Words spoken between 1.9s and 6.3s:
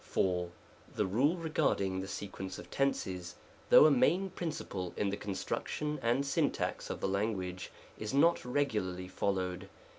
the sequence of tenses, though a main principle in the construction and